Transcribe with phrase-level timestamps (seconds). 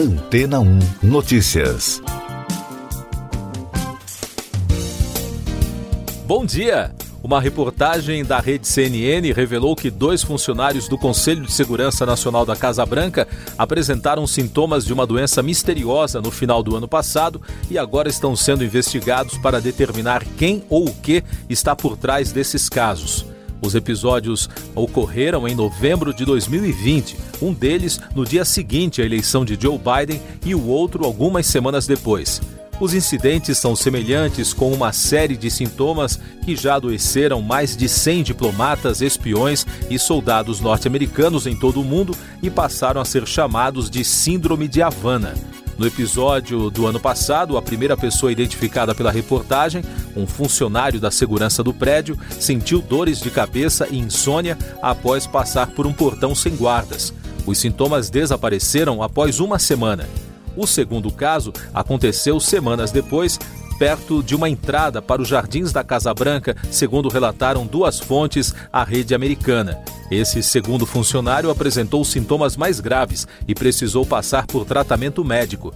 [0.00, 2.00] Antena 1 Notícias.
[6.26, 6.94] Bom dia!
[7.22, 12.56] Uma reportagem da rede CNN revelou que dois funcionários do Conselho de Segurança Nacional da
[12.56, 13.28] Casa Branca
[13.58, 17.38] apresentaram sintomas de uma doença misteriosa no final do ano passado
[17.70, 22.70] e agora estão sendo investigados para determinar quem ou o que está por trás desses
[22.70, 23.29] casos.
[23.62, 29.58] Os episódios ocorreram em novembro de 2020, um deles no dia seguinte à eleição de
[29.60, 32.40] Joe Biden e o outro algumas semanas depois.
[32.80, 38.22] Os incidentes são semelhantes com uma série de sintomas que já adoeceram mais de 100
[38.22, 44.02] diplomatas, espiões e soldados norte-americanos em todo o mundo e passaram a ser chamados de
[44.02, 45.34] Síndrome de Havana.
[45.80, 49.82] No episódio do ano passado, a primeira pessoa identificada pela reportagem,
[50.14, 55.86] um funcionário da segurança do prédio, sentiu dores de cabeça e insônia após passar por
[55.86, 57.14] um portão sem guardas.
[57.46, 60.06] Os sintomas desapareceram após uma semana.
[60.54, 63.38] O segundo caso aconteceu semanas depois,
[63.80, 68.84] perto de uma entrada para os jardins da Casa Branca, segundo relataram duas fontes à
[68.84, 69.82] rede americana.
[70.10, 75.72] Esse segundo funcionário apresentou sintomas mais graves e precisou passar por tratamento médico.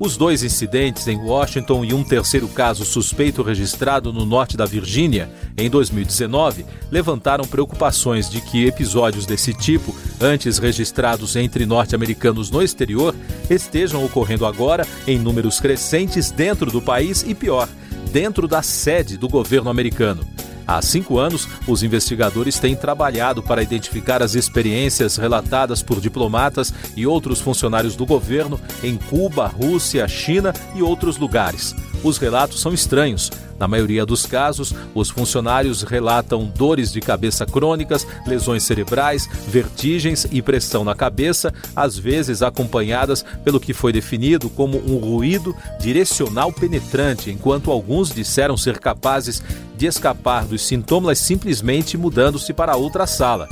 [0.00, 5.28] Os dois incidentes em Washington e um terceiro caso suspeito registrado no norte da Virgínia
[5.58, 13.14] em 2019 levantaram preocupações de que episódios desse tipo, antes registrados entre norte-americanos no exterior,
[13.50, 17.68] estejam ocorrendo agora em números crescentes dentro do país e pior,
[18.10, 20.26] dentro da sede do governo americano.
[20.66, 27.06] Há cinco anos, os investigadores têm trabalhado para identificar as experiências relatadas por diplomatas e
[27.06, 31.74] outros funcionários do governo em Cuba, Rússia, China e outros lugares.
[32.02, 33.30] Os relatos são estranhos.
[33.60, 40.40] Na maioria dos casos, os funcionários relatam dores de cabeça crônicas, lesões cerebrais, vertigens e
[40.40, 47.30] pressão na cabeça, às vezes acompanhadas pelo que foi definido como um ruído direcional penetrante,
[47.30, 49.42] enquanto alguns disseram ser capazes
[49.76, 53.46] de escapar dos sintomas simplesmente mudando-se para outra sala.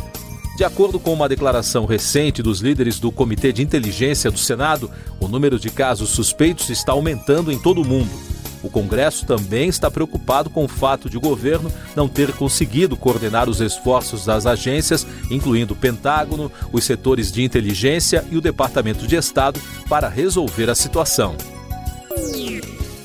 [0.57, 5.29] De acordo com uma declaração recente dos líderes do Comitê de Inteligência do Senado, o
[5.29, 8.28] número de casos suspeitos está aumentando em todo o mundo.
[8.63, 13.49] O Congresso também está preocupado com o fato de o governo não ter conseguido coordenar
[13.49, 19.17] os esforços das agências, incluindo o Pentágono, os setores de inteligência e o Departamento de
[19.17, 21.37] Estado, para resolver a situação.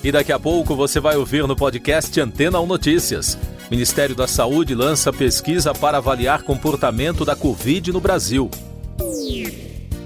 [0.04, 3.38] E daqui a pouco você vai ouvir no podcast Antena 1 Notícias.
[3.72, 8.52] Ministério da Saúde lança pesquisa para avaliar comportamento da Covid no Brasil.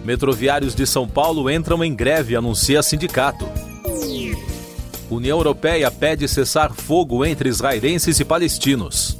[0.05, 3.45] Metroviários de São Paulo entram em greve, anuncia sindicato.
[5.09, 9.17] União Europeia pede cessar fogo entre israelenses e palestinos.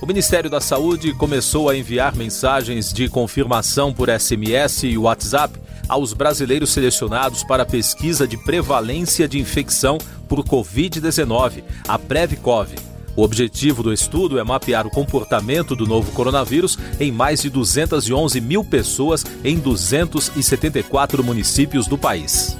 [0.00, 5.56] O Ministério da Saúde começou a enviar mensagens de confirmação por SMS e WhatsApp
[5.88, 9.98] aos brasileiros selecionados para a pesquisa de prevalência de infecção
[10.28, 12.74] por Covid-19, a Previcov.
[13.14, 18.40] O objetivo do estudo é mapear o comportamento do novo coronavírus em mais de 211
[18.40, 22.56] mil pessoas em 274 municípios do país.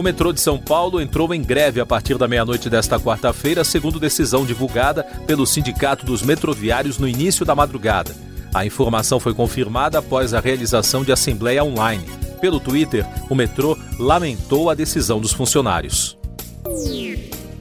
[0.00, 4.00] O metrô de São Paulo entrou em greve a partir da meia-noite desta quarta-feira, segundo
[4.00, 8.16] decisão divulgada pelo Sindicato dos Metroviários no início da madrugada.
[8.54, 12.06] A informação foi confirmada após a realização de assembleia online.
[12.40, 16.16] Pelo Twitter, o metrô lamentou a decisão dos funcionários.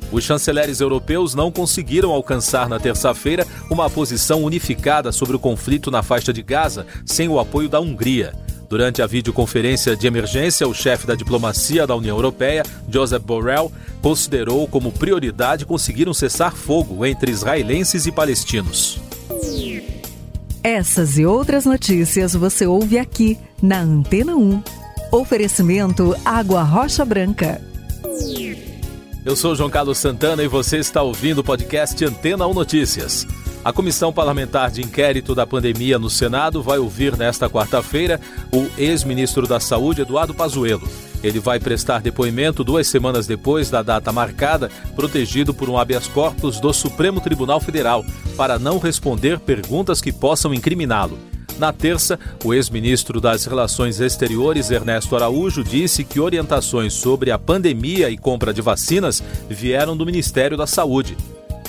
[0.10, 6.02] Os chanceleres europeus não conseguiram alcançar na terça-feira uma posição unificada sobre o conflito na
[6.02, 8.34] faixa de Gaza sem o apoio da Hungria.
[8.70, 14.68] Durante a videoconferência de emergência, o chefe da diplomacia da União Europeia, Joseph Borrell, considerou
[14.68, 19.02] como prioridade conseguir um cessar-fogo entre israelenses e palestinos.
[20.64, 24.62] Essas e outras notícias você ouve aqui na Antena 1.
[25.12, 27.60] Oferecimento Água Rocha Branca.
[29.26, 33.26] Eu sou João Carlos Santana e você está ouvindo o podcast Antena 1 Notícias.
[33.64, 38.20] A Comissão Parlamentar de Inquérito da Pandemia no Senado vai ouvir nesta quarta-feira
[38.54, 40.88] o ex-ministro da Saúde, Eduardo Pazuello.
[41.22, 46.58] Ele vai prestar depoimento duas semanas depois da data marcada, protegido por um habeas corpus
[46.62, 48.06] do Supremo Tribunal Federal,
[48.38, 51.20] para não responder perguntas que possam incriminá-lo.
[51.58, 58.10] Na terça, o ex-ministro das Relações Exteriores, Ernesto Araújo, disse que orientações sobre a pandemia
[58.10, 61.18] e compra de vacinas vieram do Ministério da Saúde.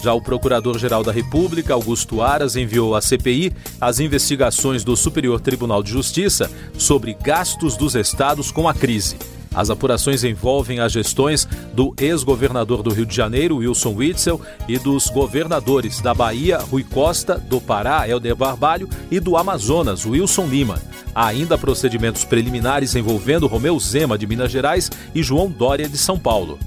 [0.02, 5.82] Já o Procurador-Geral da República, Augusto Aras, enviou à CPI as investigações do Superior Tribunal
[5.82, 9.16] de Justiça sobre gastos dos estados com a crise.
[9.54, 15.08] As apurações envolvem as gestões do ex-governador do Rio de Janeiro, Wilson Witzel, e dos
[15.08, 20.80] governadores da Bahia, Rui Costa, do Pará, Helder Barbalho, e do Amazonas, Wilson Lima.
[21.14, 26.18] Há ainda procedimentos preliminares envolvendo Romeu Zema, de Minas Gerais, e João Dória, de São
[26.18, 26.58] Paulo.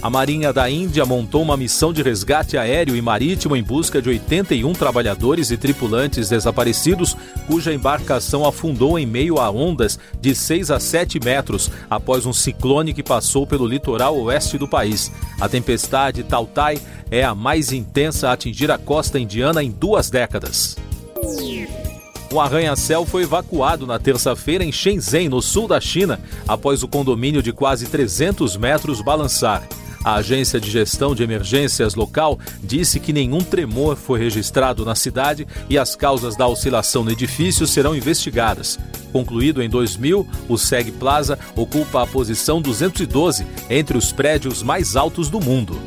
[0.00, 4.08] A Marinha da Índia montou uma missão de resgate aéreo e marítimo em busca de
[4.08, 7.16] 81 trabalhadores e tripulantes desaparecidos,
[7.48, 12.94] cuja embarcação afundou em meio a ondas de 6 a 7 metros após um ciclone
[12.94, 15.10] que passou pelo litoral oeste do país.
[15.40, 16.78] A tempestade Tautai
[17.10, 20.76] é a mais intensa a atingir a costa indiana em duas décadas.
[22.32, 27.42] Um arranha-céu foi evacuado na terça-feira em Shenzhen, no sul da China, após o condomínio
[27.42, 29.66] de quase 300 metros balançar.
[30.04, 35.46] A Agência de Gestão de Emergências local disse que nenhum tremor foi registrado na cidade
[35.68, 38.78] e as causas da oscilação no edifício serão investigadas.
[39.12, 45.28] Concluído em 2000, o SEG Plaza ocupa a posição 212 entre os prédios mais altos
[45.28, 45.78] do mundo.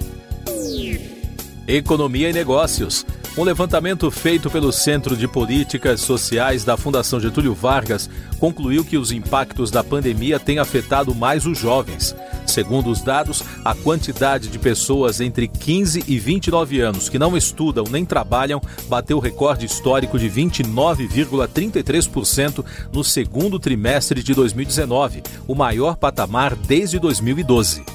[1.67, 3.05] Economia e Negócios.
[3.37, 8.09] Um levantamento feito pelo Centro de Políticas Sociais da Fundação Getúlio Vargas
[8.39, 12.13] concluiu que os impactos da pandemia têm afetado mais os jovens.
[12.51, 17.85] Segundo os dados, a quantidade de pessoas entre 15 e 29 anos que não estudam
[17.89, 25.95] nem trabalham bateu o recorde histórico de 29,33% no segundo trimestre de 2019, o maior
[25.95, 27.85] patamar desde 2012.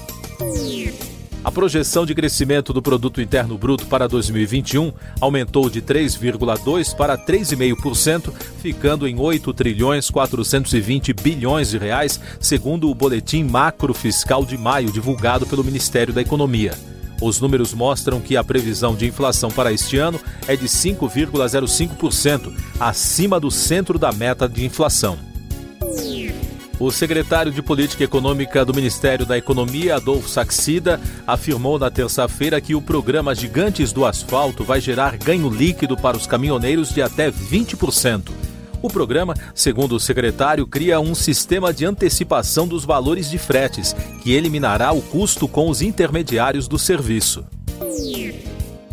[1.47, 4.91] A projeção de crescimento do produto interno bruto para 2021
[5.21, 12.93] aumentou de 3,2 para 3,5%, ficando em 8 trilhões 420 bilhões de reais, segundo o
[12.93, 16.73] boletim macro fiscal de maio divulgado pelo Ministério da Economia.
[17.21, 23.39] Os números mostram que a previsão de inflação para este ano é de 5,05%, acima
[23.39, 25.36] do centro da meta de inflação.
[26.79, 32.75] O secretário de Política Econômica do Ministério da Economia, Adolfo Saxida, afirmou na terça-feira que
[32.75, 38.29] o programa Gigantes do Asfalto vai gerar ganho líquido para os caminhoneiros de até 20%.
[38.79, 44.33] O programa, segundo o secretário, cria um sistema de antecipação dos valores de fretes, que
[44.33, 47.43] eliminará o custo com os intermediários do serviço.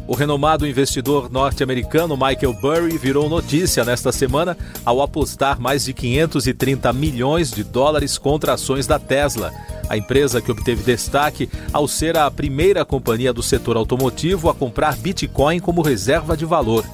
[0.06, 6.92] O renomado investidor norte-americano Michael Burry virou notícia nesta semana ao apostar mais de 530
[6.92, 9.50] milhões de dólares contra ações da Tesla.
[9.88, 14.94] A empresa que obteve destaque ao ser a primeira companhia do setor automotivo a comprar
[14.96, 16.84] Bitcoin como reserva de valor.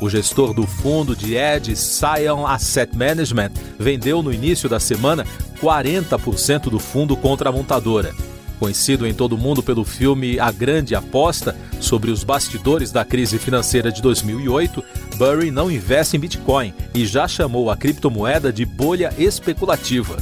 [0.00, 5.24] O gestor do fundo de Ed Sion Asset Management vendeu no início da semana
[5.62, 8.12] 40% do fundo contra a montadora.
[8.58, 13.38] Conhecido em todo o mundo pelo filme A Grande Aposta, sobre os bastidores da crise
[13.38, 14.82] financeira de 2008,
[15.16, 20.16] Burry não investe em Bitcoin e já chamou a criptomoeda de bolha especulativa.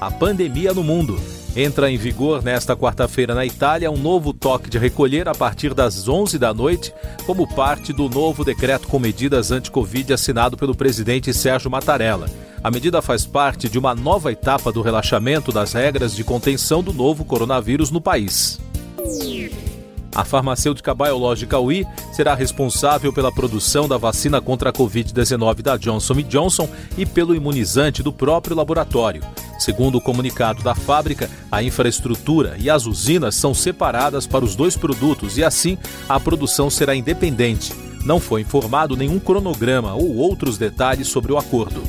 [0.00, 1.35] A pandemia no mundo.
[1.56, 6.06] Entra em vigor nesta quarta-feira na Itália um novo toque de recolher a partir das
[6.06, 6.92] 11 da noite,
[7.24, 12.28] como parte do novo decreto com medidas anti-Covid assinado pelo presidente Sérgio Mattarella.
[12.62, 16.92] A medida faz parte de uma nova etapa do relaxamento das regras de contenção do
[16.92, 18.60] novo coronavírus no país.
[20.16, 26.14] A farmacêutica biológica UI será responsável pela produção da vacina contra a Covid-19 da Johnson
[26.22, 29.22] Johnson e pelo imunizante do próprio laboratório.
[29.58, 34.74] Segundo o comunicado da fábrica, a infraestrutura e as usinas são separadas para os dois
[34.74, 35.76] produtos e, assim,
[36.08, 37.74] a produção será independente.
[38.02, 41.82] Não foi informado nenhum cronograma ou outros detalhes sobre o acordo.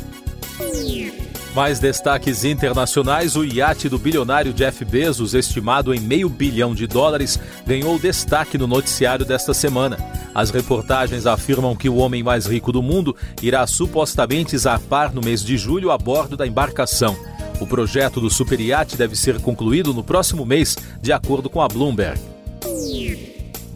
[1.57, 7.39] Mais destaques internacionais: o iate do bilionário Jeff Bezos, estimado em meio bilhão de dólares,
[7.65, 9.97] ganhou destaque no noticiário desta semana.
[10.35, 15.43] As reportagens afirmam que o homem mais rico do mundo irá supostamente zarpar no mês
[15.43, 17.17] de julho a bordo da embarcação.
[17.59, 21.67] O projeto do super iate deve ser concluído no próximo mês, de acordo com a
[21.67, 22.21] Bloomberg.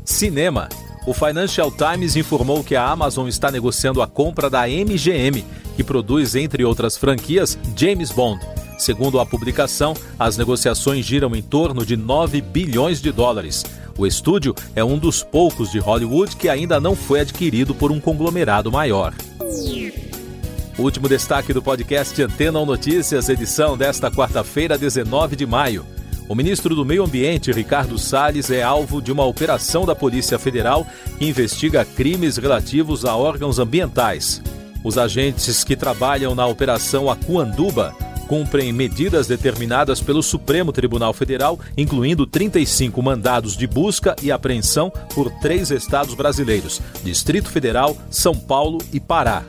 [0.06, 0.70] Cinema.
[1.08, 5.44] O Financial Times informou que a Amazon está negociando a compra da MGM,
[5.76, 8.40] que produz, entre outras franquias, James Bond.
[8.78, 13.64] Segundo a publicação, as negociações giram em torno de 9 bilhões de dólares.
[13.98, 18.00] O estúdio é um dos poucos de Hollywood que ainda não foi adquirido por um
[18.00, 19.14] conglomerado maior.
[20.80, 25.86] Último destaque do podcast Antena Notícias, edição desta quarta-feira, 19 de maio.
[26.28, 30.88] O ministro do Meio Ambiente, Ricardo Salles, é alvo de uma operação da Polícia Federal
[31.20, 34.42] que investiga crimes relativos a órgãos ambientais.
[34.84, 37.94] Os agentes que trabalham na Operação Acuanduba
[38.28, 45.30] cumprem medidas determinadas pelo Supremo Tribunal Federal, incluindo 35 mandados de busca e apreensão por
[45.42, 49.44] três estados brasileiros: Distrito Federal, São Paulo e Pará.